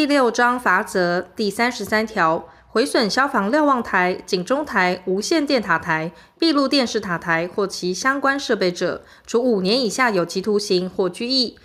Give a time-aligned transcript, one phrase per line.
[0.00, 11.58] 第六章罚则第三十三条，毁损消防瞭望台、警钟台、无线电塔台、闭路电视塔台或其相关设备者，处五年以下有期徒刑或拘役，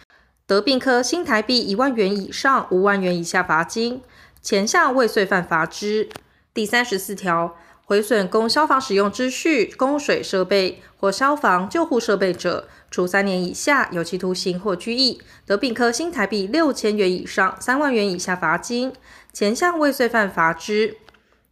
[0.46, 4.02] 得并科新台币一万元以上五万元以下罚金。
[4.42, 6.10] 前项未遂犯罚之。
[6.54, 7.56] 第三十四条。
[7.88, 18.92] 毁损供消防使用之蓄供水设备或消防救护设备者，处三年以下有期徒刑或拘役，得并科新台币六千元以上三万元以下罚金。
[19.32, 20.98] 前项未遂犯罚之。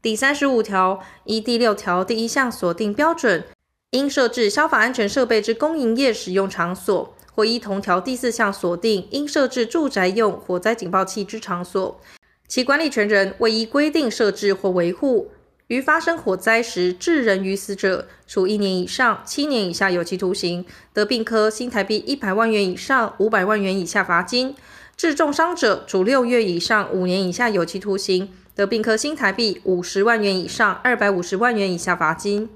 [0.01, 3.43] 第三十五条，依第六条第一项锁定标准，
[3.91, 12.01] 应设置消防安全设备之公营业使用场所，或依同条第四项锁定应设置住宅用火灾警报器之场所，
[12.47, 15.29] 其管理权人未依规定设置或维护。
[15.67, 24.55] 于发生火灾时致人于死者，处一年以上七年以下有期徒刑，得并科新台币一百万元以上五百万元以下罚金；
[24.97, 32.49] 致重伤者，处六月以上五年以下有期徒刑，得并科新台币五十万元以上二百五十万元以下罚金。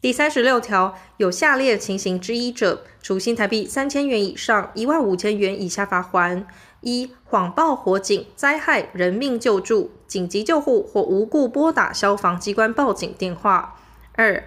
[0.00, 6.44] 第三十六条，有下列情形之一者，处新台币三千元以上一万五千元以下罚锾。
[6.80, 13.76] 一、谎报火警、灾害、人命救助、紧急救护或无故拨打消防机关报警电话；
[14.14, 14.42] 二、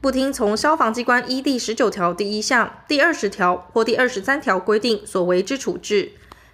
[0.00, 6.10] 不听从消防机关依第十九条第一项、第二十条或第二十三条规定所为之处置；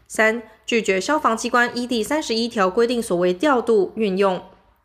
[0.07, 4.39] 三、拒绝消防机关依第三十一条规定所为调度、运用；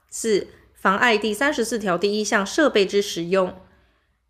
[0.09, 3.49] 四、妨碍第三十四条第一项设备之使用；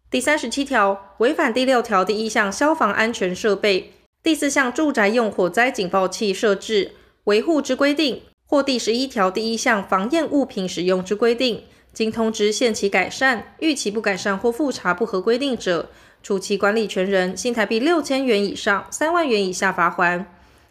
[0.10, 3.94] 第三十七条，违反第六条第一项消防安全设备。
[4.24, 6.94] 第四项住宅用火灾警报器设置。
[7.26, 15.90] 维护之规定，或第十一条第一项防验物品使用之规定，经通知限期改善，逾期不改善或复查不合规定者，
[16.22, 20.26] 处其管理权人新台币六千元以上三万元以下罚锾。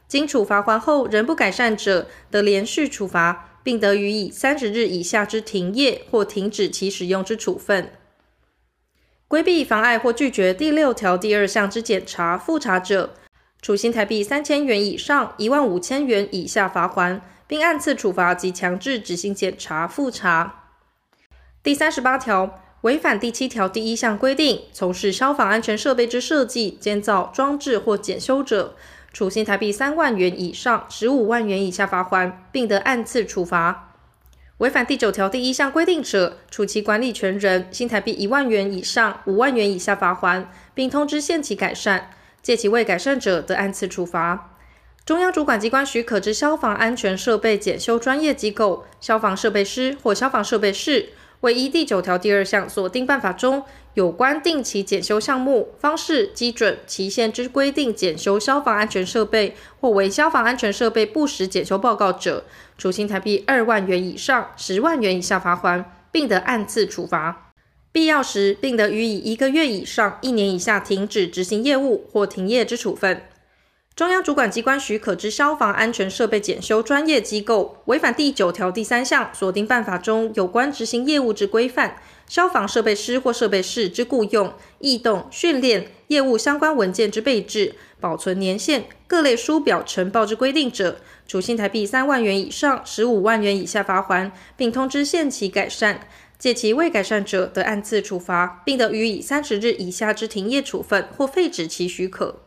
[0.07, 7.91] 经处罚锾后仍不改善者，得连续处罚，并得予以三十日以下之停业或停止其使用之处分。
[9.27, 13.15] 规避、妨碍或拒绝第六条第二项之检查、复查者，
[13.61, 20.65] 处新台币三千元以上一万五千元以下罚锾，并按次处罚及强制执行检查、复查。
[21.63, 28.75] 第三十八条，违反第七条第一项规定，从事消防安全设备之设计、建造、装置或检修者，
[29.13, 33.93] 处新台币三万元以上十五万元以下罚锾，并得按次处罚。
[34.59, 42.11] 违反第九条第一项规定者，处其管理权人新台币一万元以上五万元以下罚锾，并通知限期改善。
[42.43, 44.54] 届期未改善者，得按次处罚。
[45.07, 51.11] 中央主管机关许可之消防安全设备检修专业机构、消防设备师或消防设备士，
[51.41, 62.45] 为依第九条第二项所定办法中有关定期检修项目、方式、基准、期限之规定检修消防安全设备，或为消防安全设备不实检修报告者，
[62.79, 67.53] 处新台币二万元以上十万元以下罚款，并得按次处罚。
[67.93, 73.21] 必要时，并得予以一个月以上一年以下停止执行业务或停业之处分。
[73.97, 96.09] 中央主管机关许可之消防安全设备检修专业机构，违反第九条第三项锁定办法中有关执行业务之规范，消防设备师或设备室之雇用、异动、训练、业务相关文件之备制、保存年限、各类书表呈报之规定者，处新台币三万元以上十五万元以下罚锾，并通知限期改善。
[96.37, 102.41] 届期未改善者，得按次处罚，并得予以三十日以下之停业处分或废止其许可。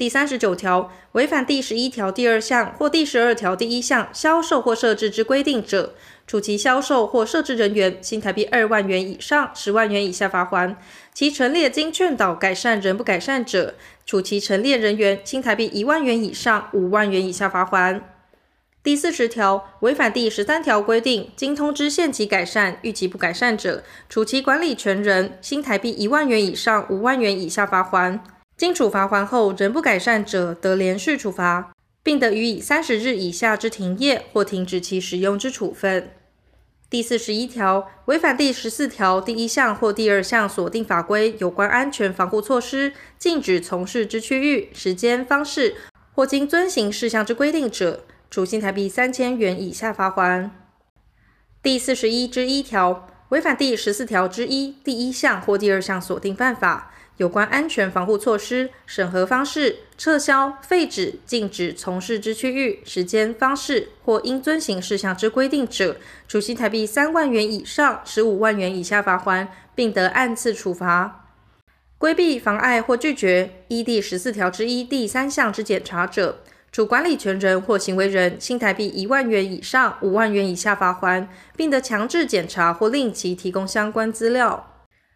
[0.00, 5.92] 第三十九条，违反第十一条第二项或第十二条第一项销售或设置之规定者，
[6.26, 10.74] 处其销售或设置人员新台币二万元以上十万元以下罚锾。
[11.12, 13.74] 其陈列经劝导改善仍不改善者，
[14.06, 18.00] 处其陈列人员新台币一万元以上五万元以下罚锾。
[18.82, 28.18] 第四十条，违反第十三条规定，经通知限期改善，逾期不改善者，处其管理权人新台币一万元以上五万元以下罚锾。
[28.60, 31.72] 经处罚锾后仍不改善者，得连续处罚，
[32.02, 36.10] 并得予以三十日以下之停业或停止其使用之处分。
[36.90, 45.76] 第四十一条，违反第十四条第一项或第二项所定法规有关安全防护措施，禁止从事之区域、时间、方式，
[46.12, 50.50] 或经遵行事项之规定者，处新台币三千元以下罚锾。
[51.62, 65.96] 第四十一之一条，违反第十四条之一第一项或第二项所定犯法，有关安全防护措施、审核方式、撤销、废止、禁止从事之区域、时间、方式或应遵行事项之规定者，
[66.26, 71.28] 处新台币三万元以上十五万元以下罚锾，并得按次处罚。
[71.98, 76.40] 规避、妨碍或拒绝依第十四条之一第三项之检查者，
[76.72, 81.26] 主管理权人或行为人新台币一万元以上五万元以下罚锾，
[81.56, 84.72] 并得强制检查或令其提供相关资料。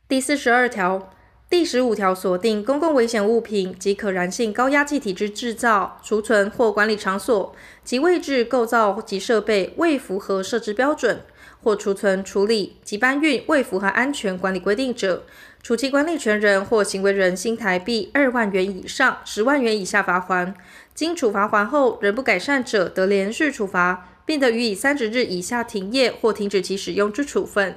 [0.08, 1.10] 第四十二条。
[1.50, 7.54] 第十五条锁定公共危险物品及可燃性高压气体之制造、储存或管理场所
[7.84, 11.20] 及位置、构造及设备未符合设置标准，
[11.64, 15.24] 或储存、处理及搬运未符合安全管理规定者，
[15.62, 20.52] 处其管理权人或行为人新台币二万元以上十万元以下罚锾。
[20.94, 27.76] 经处罚锾后仍不改善者，得连续处罚，并得予以三十日以下停业或停止其使用之处分。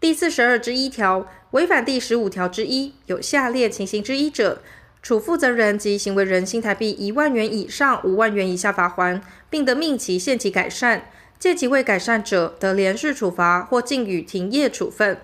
[0.00, 4.60] 第四十二之一条，违反第十五条之一，有下列情形之一者，
[5.00, 11.02] 处负责人及行为人新台币一万元以上五万元以下罚锾，并得命其限期改善；
[11.44, 15.20] 届期未改善者，得连续处罚或禁予停业处分。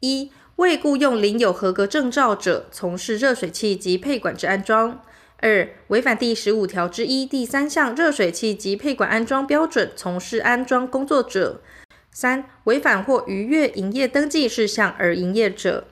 [0.00, 4.98] 一、未雇用领有合格证照者从事热水器及配管之安装；
[5.38, 11.62] 二、违反第十五条之一第三项热水器及配管安装标准从事安装工作者。
[12.10, 15.86] 三、违反或逾越营业登记事项而营业者。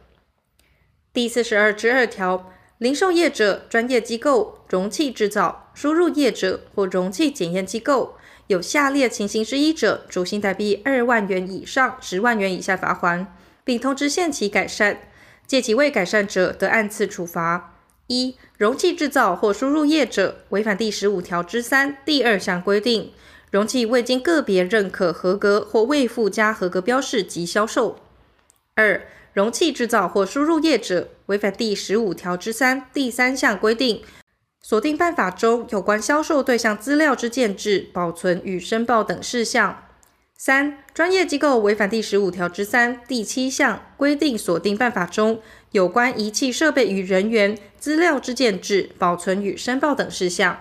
[1.15, 8.17] 第四十二之二条，零售业者、专业机构、容器制造、输入业者或容器检验机构，
[8.50, 13.26] 有下列情形之一者，处新台币二万元以上十万元以下罚锾，
[13.62, 14.97] 并通知限期改善；
[15.47, 17.76] 届期未改善者，得按次处罚。
[18.08, 23.12] 一、容器制造或输入业者，违反第十五条之三第二项规定。
[23.52, 28.00] 容器未经个别认可合格或未附加合格标示及销售。
[28.75, 34.03] 二、容器制造或输入业者违反第十五条之三第三项规定，
[34.62, 39.85] 锁定办法中有关销售对象资料之建制、保存与申报等事项。
[40.37, 45.41] 三、专业机构违反第十五条之三第七项规定，锁定办法中
[45.73, 50.61] 有关仪器设备与人员资料之建制、保存与申报等事项。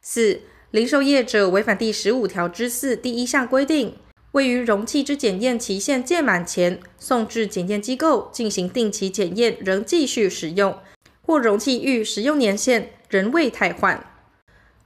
[0.00, 0.40] 四、
[0.70, 3.96] 零售业者违反第十五条之四第一项规定，
[4.32, 10.76] 位于容器之检验期限届满前送至检验机构进行定期检验，仍继续使用，
[11.22, 14.04] 或容器逾使用年限仍未汰换。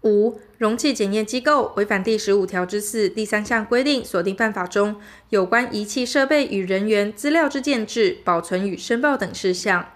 [0.03, 4.97] 五、容器检验机构违反第十五条之四第三项规定，锁定办法中
[5.31, 9.93] 有关仪器设备与人员资料之建制、保存与申报等事项，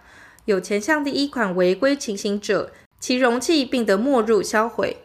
[0.46, 4.96] 有前项第一款违规情形者，其容器并得没入销毁。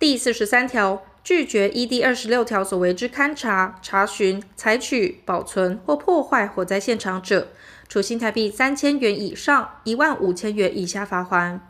[0.00, 7.46] 第四十三条，拒绝依第二十六条所为之勘查、查询、采取、保存或破坏火灾现场者，
[7.88, 11.60] 处新台币三千元以上一万五千元以下罚锾。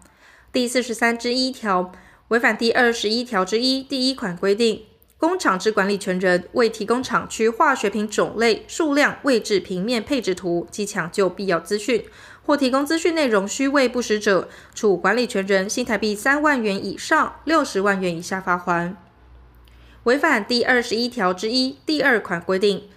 [0.52, 1.92] 第四十三之一条，
[2.28, 4.82] 违反第二十一条之一第一款规定，
[5.16, 12.04] 工厂之管理权人未提供厂区化学品种类、数量、位置平面配置图及抢救必要资讯。
[12.44, 18.96] 或提供资讯内容虚伪不实者，处管理权人新台币三万元以上六十万元以下罚锾。
[20.02, 22.88] 违反第二十一条之一第二款规定，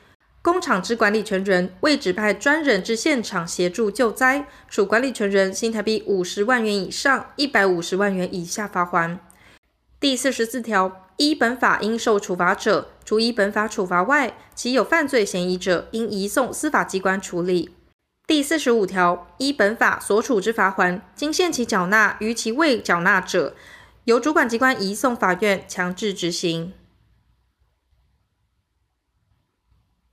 [0.43, 9.19] 工厂之管理权人未指派专人至现场协助救灾，处管理权人新台币五十万元以上一百五十万元以下罚锾。
[10.01, 17.69] 第四十四条，依本法应受处罚者，除依本法处罚外，其有犯罪嫌疑者，应移送司法机关处理。
[18.27, 23.55] 第四十五条，依本法所处之罚锾，经限期缴纳，逾期未缴纳者，
[24.03, 26.73] 由主管机关移送法院强制执行。